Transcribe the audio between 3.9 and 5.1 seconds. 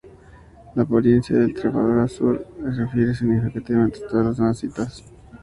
de todos las demás sitas.